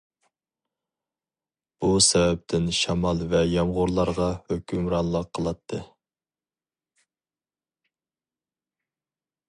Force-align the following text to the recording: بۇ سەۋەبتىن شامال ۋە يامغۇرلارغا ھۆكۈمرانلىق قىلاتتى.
بۇ 1.83 1.89
سەۋەبتىن 2.05 2.65
شامال 2.79 3.21
ۋە 3.35 3.41
يامغۇرلارغا 3.51 4.31
ھۆكۈمرانلىق 4.53 5.31
قىلاتتى. 5.39 5.85